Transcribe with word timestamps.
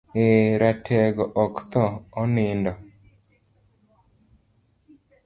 Eee, 0.21 0.51
ratego 0.61 1.23
ok 1.43 1.55
thoo, 1.71 1.91
onindo. 2.21 2.73